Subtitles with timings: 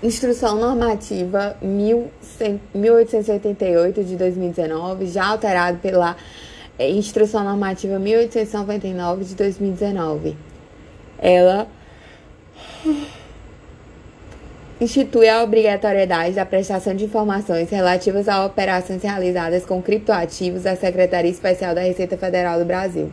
[0.00, 6.16] Instrução Normativa 1888 de 2019, já alterado pela
[6.78, 10.36] é, Instrução Normativa 1899 de 2019.
[11.18, 11.66] Ela
[14.80, 21.32] institui a obrigatoriedade da prestação de informações relativas a operações realizadas com criptoativos da Secretaria
[21.32, 23.10] Especial da Receita Federal do Brasil.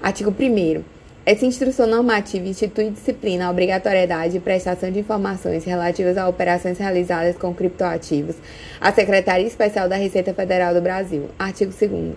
[0.00, 0.93] Artigo 1
[1.26, 7.34] essa instrução normativa institui disciplina a obrigatoriedade de prestação de informações relativas a operações realizadas
[7.36, 8.36] com criptoativos
[8.78, 11.30] à Secretaria Especial da Receita Federal do Brasil.
[11.38, 12.12] Artigo 2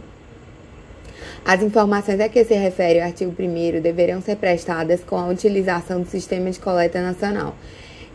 [1.45, 6.01] As informações a que se refere o artigo 1 deverão ser prestadas com a utilização
[6.01, 7.55] do Sistema de Coleta Nacional,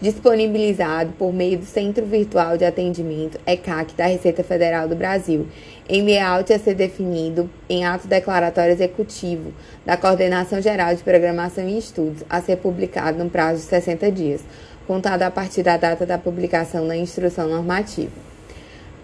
[0.03, 5.47] disponibilizado por meio do Centro Virtual de Atendimento ECAC da Receita Federal do Brasil,
[5.89, 9.53] em layout a ser definido em ato declaratório executivo
[9.87, 14.41] da Coordenação Geral de Programação e Estudos, a ser publicado no prazo de 60 dias,
[14.89, 18.11] contado a partir da data da publicação da instrução normativa.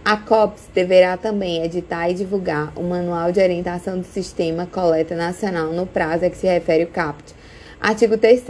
[0.05, 5.73] A COPS deverá também editar e divulgar o Manual de Orientação do Sistema Coleta Nacional
[5.73, 7.35] no prazo a que se refere o CAPT.
[7.81, 8.43] Artigo 3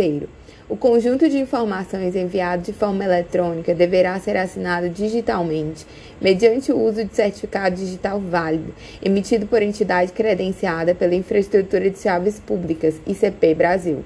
[0.69, 5.87] o conjunto de informações enviado de forma eletrônica deverá ser assinado digitalmente,
[6.21, 12.39] mediante o uso de certificado digital válido, emitido por entidade credenciada pela Infraestrutura de Chaves
[12.39, 14.05] Públicas, ICP Brasil.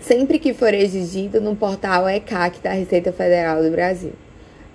[0.00, 4.12] Sempre que for exigido no portal ECAC da Receita Federal do Brasil.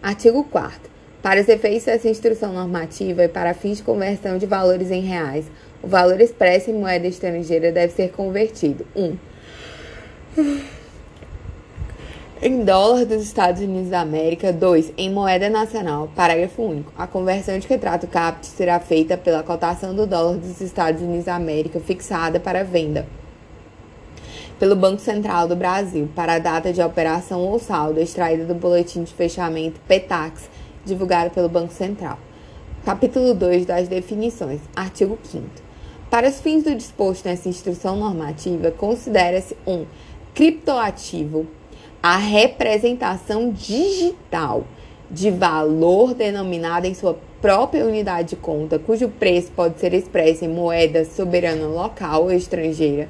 [0.02, 0.90] Artigo 4.
[1.24, 5.46] Para os efeitos dessa instrução normativa e para fins de conversão de valores em reais,
[5.82, 9.04] o valor expresso em moeda estrangeira deve ser convertido: 1.
[9.04, 9.18] Um,
[12.42, 14.54] em dólar dos Estados Unidos da América.
[14.54, 14.94] 2.
[14.98, 16.10] Em moeda nacional.
[16.16, 16.94] Parágrafo único.
[16.98, 21.36] A conversão de retrato CAPT será feita pela cotação do dólar dos Estados Unidos da
[21.36, 23.08] América fixada para venda
[24.60, 29.04] pelo Banco Central do Brasil para a data de operação ou saldo extraída do boletim
[29.04, 30.50] de fechamento PETAX
[30.86, 32.20] divulgado pelo Banco Central.
[32.84, 34.60] Capítulo 2 das definições.
[34.76, 35.46] Artigo 5
[36.10, 39.86] Para os fins do disposto nessa instrução normativa, considera-se um
[40.40, 41.46] criptoativo,
[42.02, 44.64] a representação digital
[45.12, 50.48] de valor denominada em sua própria unidade de conta, cujo preço pode ser expresso em
[50.48, 53.10] moeda soberana local ou estrangeira,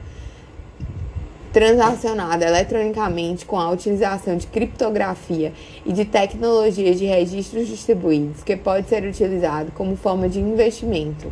[1.54, 5.54] transacionada eletronicamente com a utilização de criptografia
[5.86, 11.32] e de tecnologias de registros distribuídos, que pode ser utilizado como forma de investimento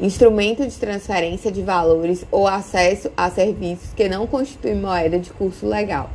[0.00, 5.66] instrumento de transferência de valores ou acesso a serviços que não constituem moeda de curso
[5.66, 6.10] legal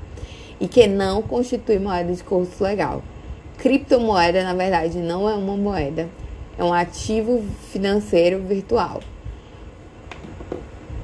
[0.60, 3.04] e que não constitui moeda de curso legal.
[3.58, 6.10] Criptomoeda, na verdade, não é uma moeda,
[6.58, 9.02] é um ativo financeiro virtual.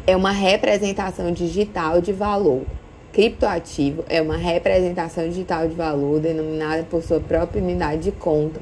[0.08, 2.64] É uma representação digital de valor.
[3.14, 8.60] Criptoativo é uma representação digital de valor denominada por sua própria unidade de conta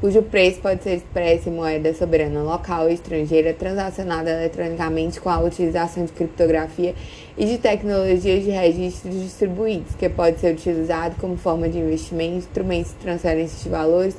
[0.00, 5.40] cujo preço pode ser expresso em moeda soberana local ou estrangeira transacionada eletronicamente com a
[5.40, 6.94] utilização de criptografia
[7.36, 12.90] e de tecnologias de registros distribuídos, que pode ser utilizado como forma de investimento, instrumentos
[12.92, 14.16] de transferência de valores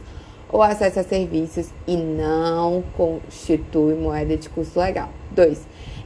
[0.50, 5.10] ou acesso a serviços e não constitui moeda de curso legal.
[5.32, 5.60] 2.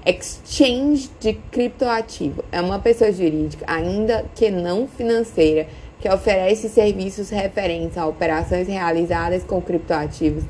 [0.04, 5.68] Exchange de criptoativo é uma pessoa jurídica, ainda que não financeira,
[6.02, 10.44] que oferece serviços referentes a operações realizadas com criptoativos,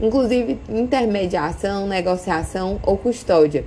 [0.00, 3.64] inclusive intermediação, negociação ou custódia,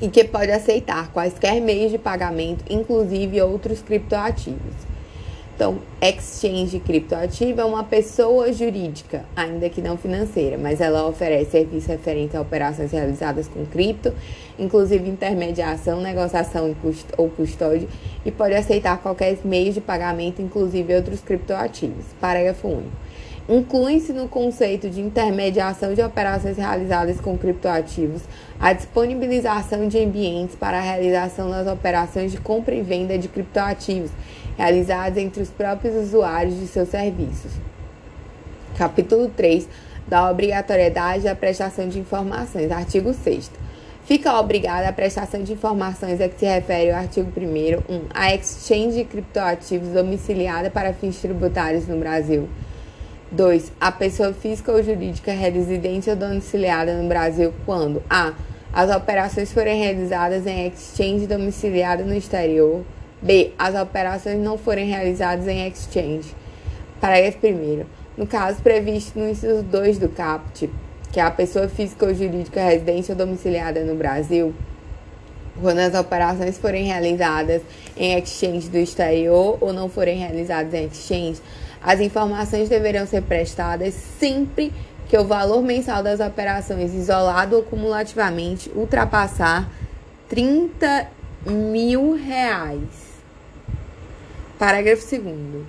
[0.00, 4.91] e que pode aceitar quaisquer meios de pagamento, inclusive outros criptoativos.
[5.54, 11.88] Então, exchange criptoativo é uma pessoa jurídica, ainda que não financeira, mas ela oferece serviços
[11.88, 14.14] referentes a operações realizadas com cripto,
[14.58, 16.74] inclusive intermediação, negociação
[17.18, 17.86] ou custódia,
[18.24, 22.06] e pode aceitar qualquer meio de pagamento, inclusive outros criptoativos.
[22.18, 23.02] Parágrafo único.
[23.48, 28.22] Inclui-se no conceito de intermediação de operações realizadas com criptoativos
[28.58, 34.12] a disponibilização de ambientes para a realização das operações de compra e venda de criptoativos
[34.56, 37.52] realizados entre os próprios usuários de seus serviços.
[38.76, 39.68] Capítulo 3
[40.06, 42.70] da obrigatoriedade da prestação de informações.
[42.70, 43.50] Artigo 6
[44.04, 48.02] Fica obrigada a prestação de informações a que se refere o artigo 1 1.
[48.12, 52.48] A exchange de criptoativos domiciliada para fins tributários no Brasil.
[53.30, 53.72] 2.
[53.80, 58.32] A pessoa física ou jurídica residente ou domiciliada no Brasil quando a.
[58.72, 62.82] As operações forem realizadas em exchange domiciliada no exterior.
[63.22, 63.52] B.
[63.58, 66.34] As operações não forem realizadas em exchange.
[67.00, 67.84] Parágrafo 1.
[68.16, 70.68] No caso previsto no inciso 2 do CAPT,
[71.12, 74.52] que é a pessoa física ou jurídica residente ou domiciliada no Brasil,
[75.60, 77.62] quando as operações forem realizadas
[77.96, 81.40] em exchange do exterior ou não forem realizadas em exchange,
[81.82, 84.72] as informações deverão ser prestadas sempre
[85.08, 89.70] que o valor mensal das operações, isolado ou cumulativamente, ultrapassar
[90.28, 91.08] 30
[91.46, 93.11] mil reais.
[94.62, 95.64] Parágrafo 2.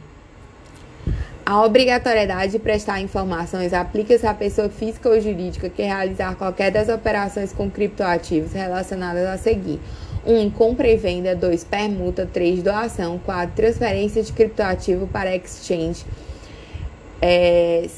[1.44, 6.90] A obrigatoriedade de prestar informações aplica-se à pessoa física ou jurídica que realizar qualquer das
[6.90, 9.80] operações com criptoativos relacionadas a seguir.
[10.24, 10.40] 1.
[10.40, 11.36] Um, compra e venda.
[11.36, 11.64] 2.
[11.64, 12.30] Permuta.
[12.32, 12.62] 3.
[12.62, 13.18] Doação.
[13.18, 13.56] 4.
[13.56, 16.06] Transferência de criptoativo para exchange.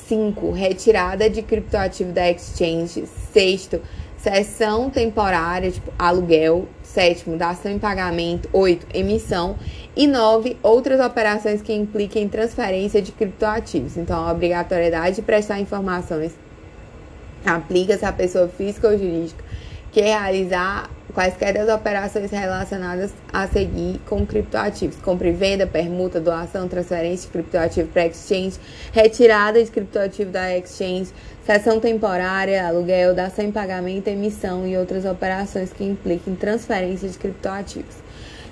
[0.07, 0.47] 5.
[0.55, 3.03] É, retirada de criptoativo da exchange.
[3.33, 3.69] 6.
[4.25, 6.67] Sessão temporária, tipo aluguel.
[6.81, 8.49] Sétimo, dação em pagamento.
[8.51, 9.55] Oito, emissão.
[9.95, 13.97] E nove, outras operações que impliquem transferência de criptoativos.
[13.97, 16.33] Então, a obrigatoriedade de prestar informações
[17.45, 19.43] aplica-se à pessoa física ou jurídica
[19.91, 24.97] que realizar quaisquer das operações relacionadas a seguir com criptoativos.
[24.97, 28.59] Compra e venda, permuta, doação, transferência de criptoativo para exchange,
[28.91, 31.13] retirada de criptoativo da exchange,
[31.45, 37.97] Sessão temporária, aluguel, dação em pagamento, emissão e outras operações que impliquem transferência de criptoativos.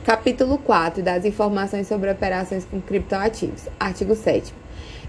[0.05, 3.63] Capítulo 4 das informações sobre operações com criptoativos.
[3.79, 4.53] Artigo 7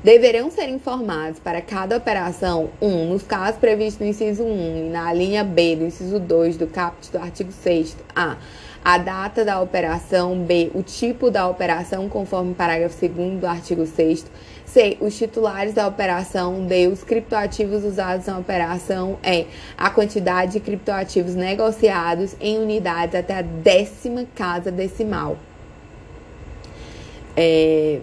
[0.02, 2.86] Deverão ser informados para cada operação 1.
[2.86, 6.66] Um, nos casos previstos no inciso 1 e na linha B do inciso 2 do
[6.66, 8.36] caput do artigo 6 A.
[8.82, 10.70] A data da operação B.
[10.74, 14.26] O tipo da operação conforme parágrafo 2 do artigo 6
[14.74, 14.98] C.
[15.00, 16.66] Os titulares da operação.
[16.66, 16.88] D.
[16.88, 19.16] Os criptoativos usados na operação.
[19.22, 19.46] E.
[19.78, 25.38] A quantidade de criptoativos negociados em unidades até a décima casa decimal.
[27.36, 28.00] É,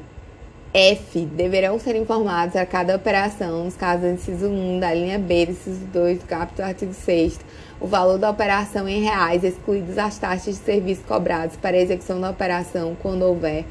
[0.73, 1.25] F.
[1.25, 5.51] Deverão ser informados a cada operação, nos casos do inciso 1 da linha B do
[5.51, 7.39] inciso 2 do capítulo artigo 6
[7.81, 12.21] o valor da operação em reais, excluídos as taxas de serviço cobrados para a execução
[12.21, 13.65] da operação, quando houver.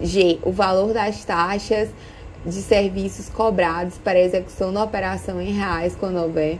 [0.00, 0.38] G.
[0.42, 1.90] O valor das taxas
[2.44, 6.58] de serviços cobrados para a execução da operação em reais, quando houver.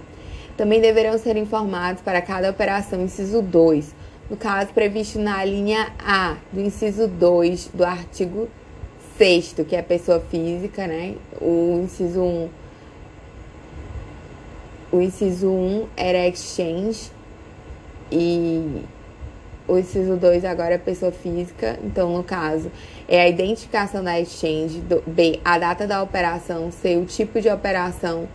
[0.56, 3.94] Também deverão ser informados para cada operação, inciso 2,
[4.31, 8.48] no caso previsto na linha A do inciso 2 do artigo
[9.19, 11.14] 6 que é pessoa física, né?
[11.40, 12.48] O inciso 1
[14.92, 17.10] o inciso 1 era exchange
[18.12, 18.84] e
[19.66, 22.70] o inciso 2 agora é pessoa física, então no caso
[23.08, 27.49] é a identificação da exchange, do, B, a data da operação, C, o tipo de
[27.49, 28.28] operação,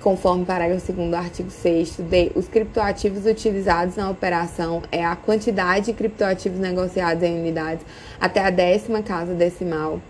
[0.00, 5.86] conforme parágrafo 2 do artigo 6 D, os criptoativos utilizados na operação, é a quantidade
[5.86, 7.84] de criptoativos negociados em unidades
[8.20, 10.00] até a décima casa decimal.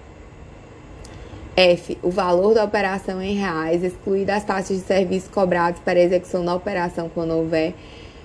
[1.56, 1.98] F.
[2.02, 6.54] O valor da operação em reais, excluídas as taxas de serviço cobradas para execução da
[6.54, 7.74] operação quando houver.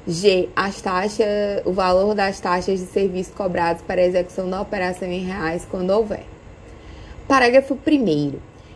[0.08, 0.50] G.
[0.56, 1.28] As taxas,
[1.66, 5.90] o valor das taxas de serviço cobradas para a execução da operação em reais quando
[5.90, 6.26] houver.
[7.28, 8.34] Parágrafo 1.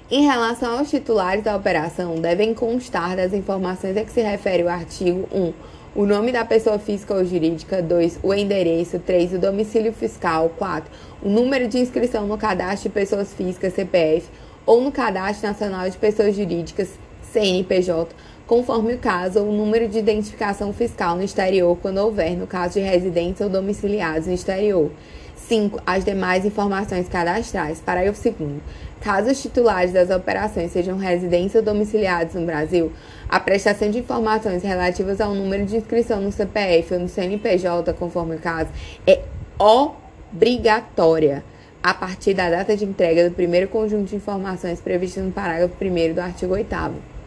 [0.10, 4.70] Em relação aos titulares da operação, devem constar das informações a que se refere o
[4.70, 5.54] artigo 1.
[5.96, 7.80] O nome da pessoa física ou jurídica.
[7.80, 8.22] 2.
[8.24, 8.98] O endereço.
[8.98, 9.34] 3.
[9.34, 10.52] O domicílio fiscal.
[10.58, 10.92] 4.
[11.22, 14.28] O número de inscrição no cadastro de pessoas físicas, CPF,
[14.66, 16.90] ou no cadastro nacional de pessoas jurídicas,
[17.32, 18.16] CNPJ
[18.50, 22.80] conforme o caso, o número de identificação fiscal no exterior, quando houver, no caso de
[22.80, 24.90] residentes ou domiciliados no exterior.
[25.36, 25.80] 5.
[25.86, 27.80] As demais informações cadastrais.
[27.80, 28.60] Parágrafo 2.
[29.02, 32.92] Caso os titulares das operações sejam residentes ou domiciliados no Brasil,
[33.30, 38.36] a prestação de informações relativas ao número de inscrição no CPF ou no CNPJ, conforme
[38.36, 38.72] o caso,
[39.06, 39.22] é
[39.60, 41.44] obrigatória
[41.84, 46.14] a partir da data de entrega do primeiro conjunto de informações previsto no parágrafo 1
[46.16, 47.19] do artigo 8.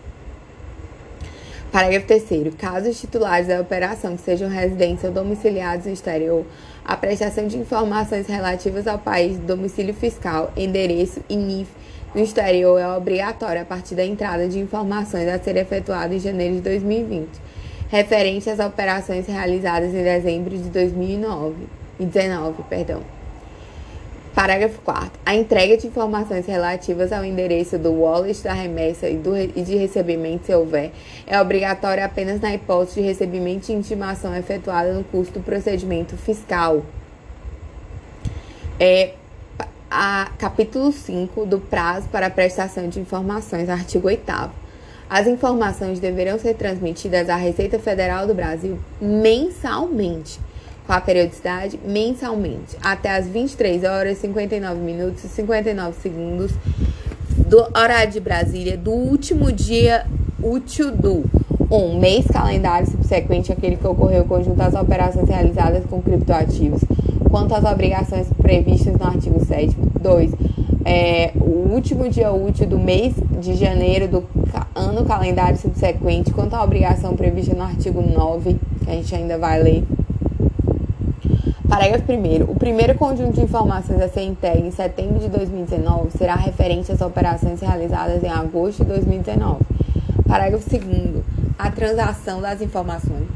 [1.73, 2.55] Parágrafo 3.
[2.59, 6.45] Caso os titulares da operação que sejam residentes ou domiciliados no exterior,
[6.85, 11.71] a prestação de informações relativas ao país do domicílio fiscal, endereço e NIF
[12.15, 16.57] no exterior é obrigatória a partir da entrada de informações a ser efetuada em janeiro
[16.57, 17.27] de 2020,
[17.89, 21.55] referente às operações realizadas em dezembro de 2009,
[21.99, 23.01] 19, perdão.
[24.35, 25.11] Parágrafo 4.
[25.27, 29.77] A entrega de informações relativas ao endereço do wallet da remessa e, do, e de
[29.77, 30.91] recebimento, se houver,
[31.27, 36.83] é obrigatória apenas na hipótese de recebimento de intimação efetuada no curso do procedimento fiscal.
[38.81, 39.13] É,
[39.91, 44.23] a, capítulo 5 do prazo para prestação de informações, artigo 8.
[45.11, 50.41] As informações deverão ser transmitidas à Receita Federal do Brasil mensalmente
[50.87, 56.53] com a periodicidade mensalmente, até as 23 horas 59 minutos e 59 segundos
[57.47, 60.07] do horário de Brasília do último dia
[60.43, 61.25] útil do
[61.71, 66.83] Um mês calendário subsequente àquele que ocorreu conjunto às operações realizadas com criptoativos,
[67.31, 70.33] quanto às obrigações previstas no artigo 7 2.
[70.85, 74.25] É, o último dia útil do mês de janeiro do
[74.75, 79.63] ano calendário subsequente, quanto à obrigação prevista no artigo 9, que a gente ainda vai
[79.63, 79.85] ler.
[81.73, 82.51] Parágrafo 1.
[82.51, 87.01] O primeiro conjunto de informações a ser entregue em setembro de 2019 será referente às
[87.01, 89.65] operações realizadas em agosto de 2019.
[90.29, 91.25] Parágrafo 2
[91.59, 93.27] a transação das informações.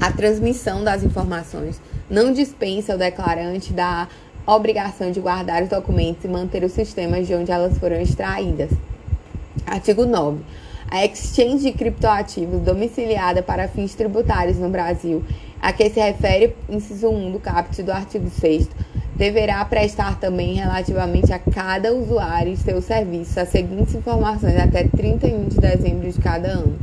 [0.00, 1.80] A transmissão das informações
[2.10, 4.08] não dispensa o declarante da
[4.44, 8.70] obrigação de guardar os documentos e manter os sistemas de onde elas foram extraídas.
[9.64, 10.40] Artigo 9.
[10.90, 15.22] A exchange de criptoativos domiciliada para fins tributários no Brasil,
[15.60, 18.68] a que se refere inciso 1 do caput do artigo 6
[19.18, 25.48] deverá prestar também relativamente a cada usuário e seus serviços as seguintes informações até 31
[25.48, 26.76] de dezembro de cada ano.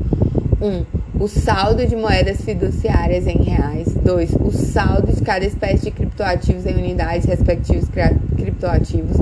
[0.62, 0.68] 1.
[0.68, 0.86] Um,
[1.18, 3.94] o saldo de moedas fiduciárias em reais.
[3.94, 4.34] 2.
[4.42, 7.88] O saldo de cada espécie de criptoativos em unidades respectivos
[8.36, 9.16] criptoativos.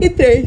[0.00, 0.46] E 3.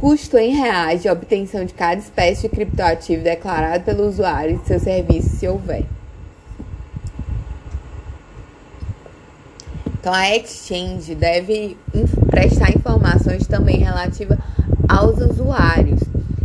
[0.00, 4.82] Custo em reais de obtenção de cada espécie de criptoativo declarado pelo usuário e seus
[4.82, 5.84] serviços, se houver.
[9.98, 11.76] Então, a exchange deve
[12.30, 14.38] prestar informações também relativas
[14.88, 16.00] aos usuários.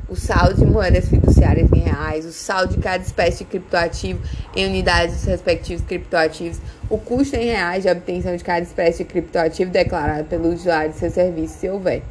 [0.10, 4.20] O saldo de moedas fiduciárias em reais, o saldo de cada espécie de criptoativo
[4.56, 9.10] em unidades dos respectivos criptoativos, o custo em reais de obtenção de cada espécie de
[9.10, 12.02] criptoativo declarado pelo usuário de seu serviço, se houver.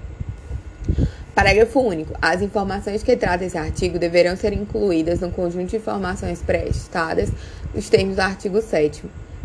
[1.35, 2.15] Parágrafo único.
[2.21, 7.31] As informações que trata esse artigo deverão ser incluídas no conjunto de informações prestadas
[7.75, 9.03] nos termos do artigo 7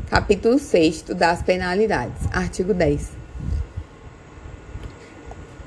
[0.09, 2.27] Capítulo 6 das penalidades.
[2.31, 3.09] Artigo 10.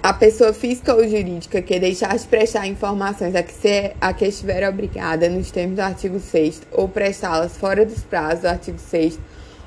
[0.01, 4.25] A pessoa física ou jurídica que deixar de prestar informações a que, se, a que
[4.27, 9.19] estiver obrigada nos termos do artigo 6 ou prestá-las fora dos prazos do artigo 6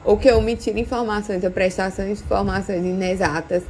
[0.05, 3.63] ou que omitir informações ou prestação de informações inexatas,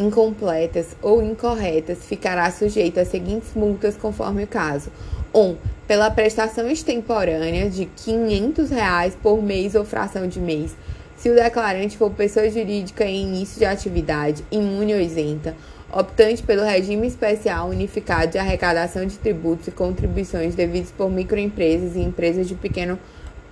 [0.00, 4.90] incompletas ou incorretas ficará sujeita às seguintes multas conforme o caso.
[5.32, 5.38] 1.
[5.38, 10.74] Um, pela prestação extemporânea de 500 reais por mês ou fração de mês,
[11.16, 15.54] se o declarante for pessoa jurídica em início de atividade, imune ou isenta,
[15.92, 22.00] optante pelo regime especial unificado de arrecadação de tributos e contribuições devidos por microempresas e
[22.00, 22.98] empresas de pequeno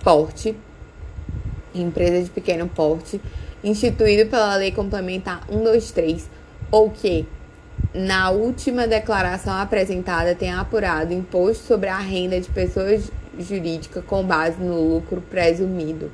[0.03, 0.55] porte,
[1.75, 3.21] empresas de pequeno porte,
[3.63, 6.38] instituído pela Lei Complementar 123,
[6.71, 7.27] ou que
[7.93, 14.61] na última declaração apresentada, tem apurado imposto sobre a renda de pessoas jurídicas com base
[14.61, 16.11] no lucro presumido.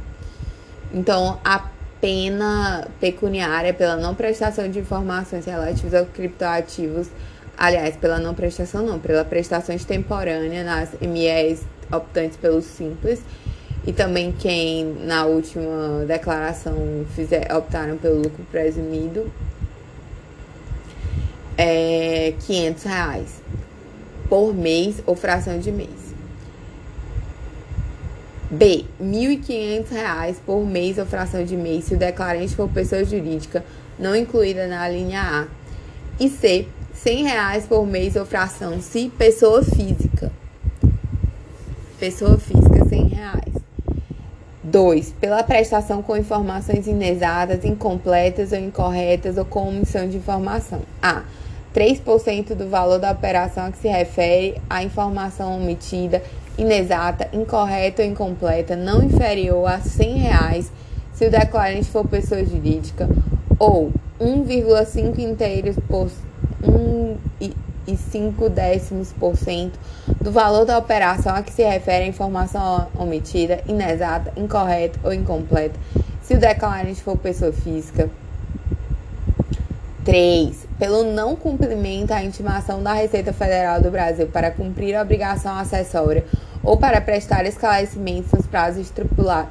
[0.93, 1.65] Então, a
[1.99, 7.07] pena pecuniária pela não prestação de informações relativas aos criptoativos,
[7.57, 13.21] aliás, pela não prestação não, pela prestação extemporânea nas MEs optantes pelo simples
[13.85, 19.31] e também quem na última declaração fizer optaram pelo lucro presumido
[21.57, 23.41] é, 500 reais
[24.29, 26.05] por mês ou fração de mês.
[28.49, 28.85] B.
[28.99, 33.65] R$ 1.500 por mês ou fração de mês se o declarante for pessoa jurídica
[33.97, 35.47] não incluída na linha A.
[36.19, 36.67] E C.
[37.03, 40.31] R$ 100 por mês ou fração se pessoa física.
[41.99, 43.53] Pessoa física, 100 reais.
[44.63, 45.13] 2.
[45.19, 50.81] Pela prestação com informações inexatas, incompletas ou incorretas ou com omissão de informação.
[51.01, 51.23] A.
[51.75, 56.23] 3% do valor da operação a que se refere à informação omitida,
[56.57, 60.71] inexata, incorreta ou incompleta, não inferior a 100 reais,
[61.13, 63.09] se o declarante for pessoa jurídica,
[63.59, 63.91] ou
[64.21, 66.09] 1,5 inteiros por
[66.63, 69.77] 1,5 décimos por cento
[70.21, 75.77] do valor da operação a que se refere a informação omitida, inexata, incorreta ou incompleta,
[76.21, 78.09] se o declarante for pessoa física.
[80.05, 85.57] 3 pelo não cumprimento à intimação da Receita Federal do Brasil para cumprir a obrigação
[85.57, 86.23] acessória
[86.63, 88.91] ou para prestar esclarecimentos nos prazos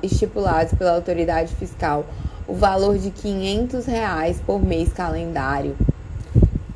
[0.03, 2.07] estipulados pela autoridade fiscal,
[2.47, 5.77] o valor de 500 reais por mês calendário.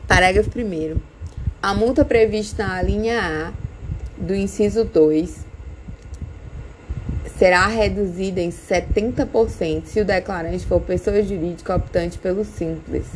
[0.09, 0.97] Parágrafo 1
[1.63, 3.53] A multa prevista na linha A
[4.17, 5.47] do inciso 2
[7.39, 13.07] será reduzida em 70% se o declarante for pessoa jurídica optante pelo simples.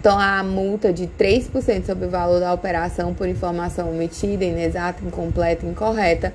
[0.00, 5.66] Então, a multa de 3% sobre o valor da operação por informação omitida, inexata, incompleta,
[5.66, 6.32] incorreta,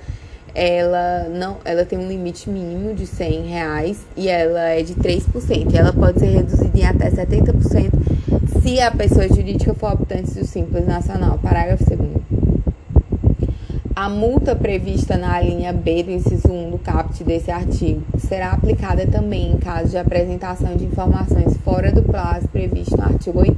[0.53, 5.73] ela não, ela tem um limite mínimo de 100 reais e ela é de 3%.
[5.73, 7.89] E ela pode ser reduzida em até 70%
[8.61, 11.39] se a pessoa jurídica for optante do Simples Nacional.
[11.39, 12.34] Parágrafo 2
[13.95, 19.07] a multa prevista na linha B do inciso 1 do caput desse artigo será aplicada
[19.07, 23.55] também em caso de apresentação de informações fora do prazo previsto no artigo 8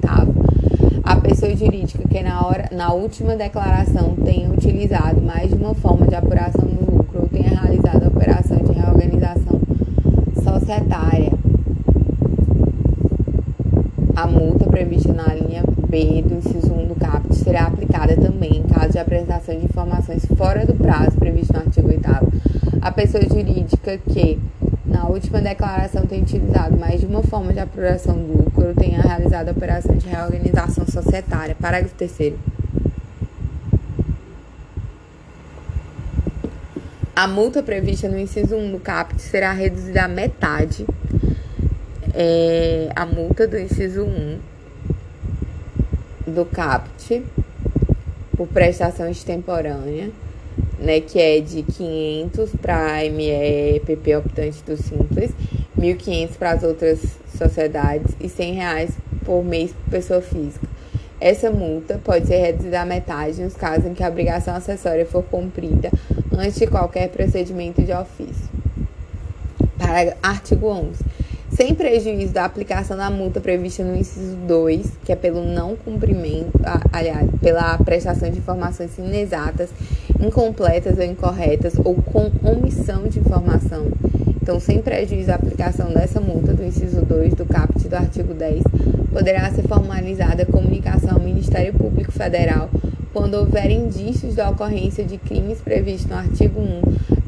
[1.04, 6.06] a pessoa jurídica que na, hora, na última declaração tenha utilizado mais de uma forma
[6.06, 9.60] de apuração do lucro ou tenha realizado a operação de reorganização
[10.44, 11.32] societária.
[14.16, 18.64] A multa prevista na linha B do inciso 1 do caput será aplicada também em
[18.64, 22.02] caso de apresentação de informações fora do prazo previsto no artigo 8
[22.82, 24.40] A pessoa jurídica que,
[24.86, 29.50] na última declaração, tenha utilizado mais de uma forma de apuração do lucro tenha realizado
[29.50, 31.56] operação de reorganização societária.
[31.60, 32.34] Parágrafo 3
[37.16, 40.86] A multa prevista no inciso 1 do caput será reduzida à metade.
[42.14, 44.40] É, a multa do inciso 1
[46.28, 47.24] do CAPT
[48.36, 50.12] por prestação extemporânea,
[50.80, 55.32] né, que é de 500 para a ME PP optante do Simples,
[55.78, 57.00] 1.500 para as outras
[57.36, 58.92] sociedades e 100 reais
[59.26, 60.68] por mês por pessoa física.
[61.20, 65.24] Essa multa pode ser reduzida à metade nos casos em que a obrigação acessória for
[65.24, 65.90] cumprida
[66.38, 68.48] antes de qualquer procedimento de ofício.
[69.80, 71.07] Para artigo 11
[71.58, 76.52] sem prejuízo da aplicação da multa prevista no inciso 2, que é pelo não cumprimento,
[76.94, 79.72] aliás, pela prestação de informações inexatas,
[80.22, 83.88] incompletas ou incorretas ou com omissão de informação.
[84.40, 88.62] Então, sem prejuízo da aplicação dessa multa do inciso 2 do caput do artigo 10,
[89.12, 92.70] poderá ser formalizada a comunicação ao Ministério Público Federal
[93.12, 96.82] quando houver indícios da ocorrência de crimes previstos no artigo 1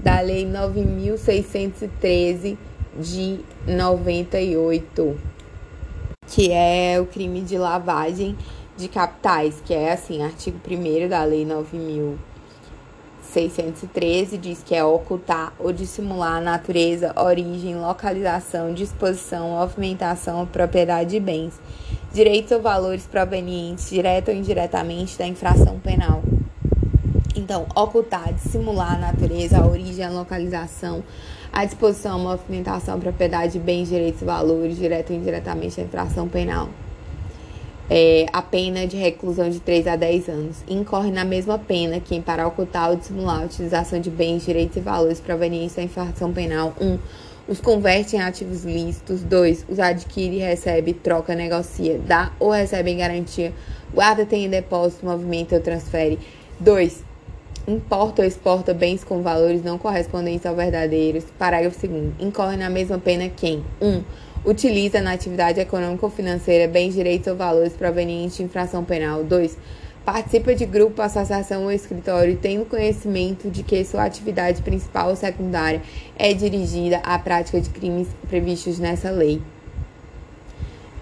[0.04, 5.18] da Lei 9613 de 98,
[6.28, 8.36] que é o crime de lavagem
[8.78, 15.72] de capitais, que é assim, artigo 1 da Lei 9613 diz que é ocultar ou
[15.72, 21.54] dissimular a natureza, origem, localização, disposição, movimentação, propriedade de bens,
[22.14, 26.22] direitos ou valores provenientes, direto ou indiretamente, da infração penal.
[27.36, 31.04] Então, ocultar, dissimular a natureza, a origem, a localização,
[31.52, 36.70] a disposição, movimentação, propriedade de bens, direitos valores, direto ou indiretamente, a infração penal.
[37.90, 40.58] É, a pena de reclusão de 3 a 10 anos.
[40.68, 44.80] Incorre na mesma pena quem, para ocultar ou dissimular a utilização de bens, direitos e
[44.80, 46.86] valores provenientes da infração penal, 1.
[46.86, 47.00] Um,
[47.48, 49.24] os converte em ativos lícitos.
[49.24, 49.66] 2.
[49.68, 53.52] Os adquire, recebe, troca, negocia, dá ou recebe em garantia,
[53.92, 56.20] guarda, tem em depósito, movimenta ou transfere.
[56.60, 57.09] 2
[57.70, 61.26] importa ou exporta bens com valores não correspondentes ao verdadeiros.
[61.38, 63.88] Parágrafo 2 Incorre na mesma pena quem 1.
[63.88, 64.04] Um,
[64.46, 69.24] utiliza na atividade econômica ou financeira bens, direitos ou valores provenientes de infração penal.
[69.24, 69.58] 2.
[70.06, 75.82] Participa de grupo, associação ou escritório tendo conhecimento de que sua atividade principal ou secundária
[76.18, 79.42] é dirigida à prática de crimes previstos nessa lei.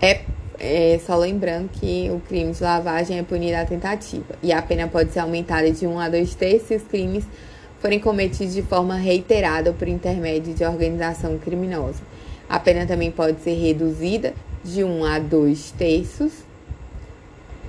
[0.02, 0.22] É
[0.60, 4.88] é, só lembrando que o crime de lavagem é punido à tentativa e a pena
[4.88, 7.24] pode ser aumentada de 1 a 2 terços se os crimes
[7.80, 12.02] forem cometidos de forma reiterada ou por intermédio de organização criminosa.
[12.50, 16.48] A pena também pode ser reduzida de 1 a 2 terços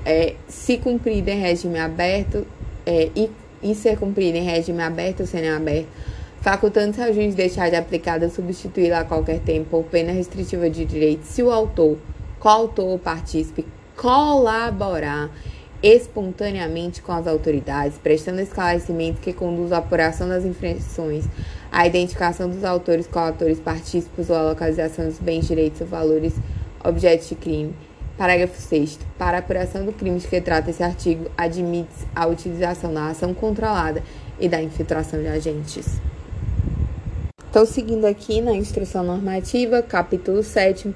[0.05, 2.47] é, se cumprida em regime aberto
[2.87, 3.31] é, e,
[3.63, 5.89] e ser cumprida em regime aberto ou semi-aberto,
[6.41, 10.87] facultando-se ao juiz deixar de aplicada ou substituí-la a qualquer tempo por pena restritiva de
[10.87, 11.99] direito se o autor
[12.39, 15.31] coautor partícipe colaborar
[15.83, 21.25] espontaneamente com as autoridades, prestando esclarecimento que conduz à apuração das infrações,
[21.71, 26.35] à identificação dos autores, coautores, partícipes ou à localização dos bens, direitos ou valores
[26.85, 27.75] objetos de crime.
[28.17, 32.93] Parágrafo 6 Para a apuração do crime de que trata esse artigo, admite-se a utilização
[32.93, 34.03] da ação controlada
[34.41, 36.01] e da infiltração de agentes.
[37.47, 40.95] Estou seguindo aqui na instrução normativa, capítulo 7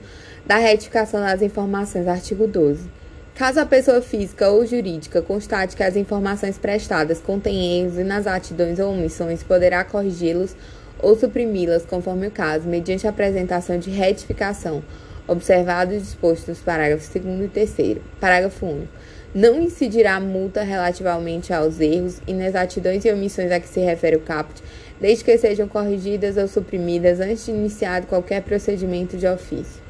[0.53, 2.87] da retificação das informações, artigo 12.
[3.35, 8.93] Caso a pessoa física ou jurídica constate que as informações prestadas contêm erros inexatidões ou
[8.93, 10.55] omissões, poderá corrigi-los
[10.99, 14.85] ou suprimi-las, conforme o caso, mediante a apresentação de retificação,
[15.27, 17.99] observado o disposto nos parágrafos 2 e 3.
[18.21, 18.93] Parágrafo único.
[19.35, 24.63] Não incidirá multa relativamente aos erros, inexatidões e omissões a que se refere o caput,
[25.01, 29.82] desde que sejam corrigidas ou suprimidas antes de iniciado qualquer procedimento de ofício.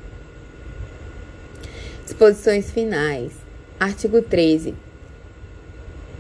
[2.13, 3.33] Disposições finais.
[3.81, 4.75] Artigo 13.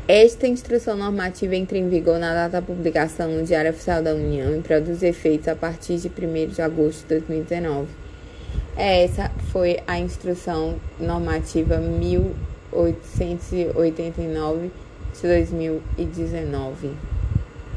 [0.09, 4.57] Esta instrução normativa entra em vigor na data da publicação no Diário Oficial da União
[4.57, 6.13] e produz efeitos a partir de 1
[6.49, 7.89] de agosto de 2019.
[8.75, 14.71] Essa foi a instrução normativa 1889
[15.13, 17.12] de 2019.